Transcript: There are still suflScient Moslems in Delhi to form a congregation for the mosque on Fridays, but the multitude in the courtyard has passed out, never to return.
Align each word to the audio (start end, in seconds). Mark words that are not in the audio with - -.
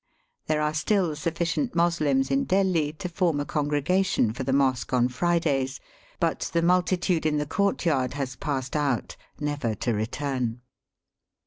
There 0.47 0.63
are 0.63 0.73
still 0.73 1.11
suflScient 1.11 1.75
Moslems 1.75 2.31
in 2.31 2.45
Delhi 2.45 2.91
to 2.93 3.07
form 3.07 3.39
a 3.39 3.45
congregation 3.45 4.33
for 4.33 4.41
the 4.41 4.51
mosque 4.51 4.93
on 4.93 5.09
Fridays, 5.09 5.79
but 6.19 6.49
the 6.53 6.63
multitude 6.63 7.23
in 7.23 7.37
the 7.37 7.45
courtyard 7.45 8.15
has 8.15 8.35
passed 8.35 8.75
out, 8.75 9.15
never 9.39 9.75
to 9.75 9.93
return. 9.93 10.61